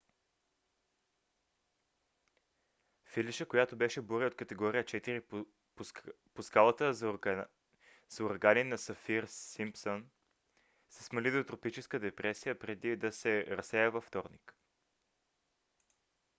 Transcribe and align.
фелиша 3.05 3.45
която 3.45 3.75
беше 3.77 4.01
буря 4.01 4.25
от 4.27 4.35
категория 4.35 4.83
4 4.83 5.45
по 6.35 6.43
скалата 6.43 6.93
за 6.93 7.09
урагани 8.23 8.63
на 8.63 8.77
сафир-симпсън 8.77 10.03
се 10.89 11.03
смали 11.03 11.31
до 11.31 11.43
тропическа 11.43 11.99
депресия 11.99 12.59
преди 12.59 12.95
да 12.95 13.11
се 13.11 13.45
разсея 13.45 13.91
във 13.91 14.03
вторник 14.03 14.55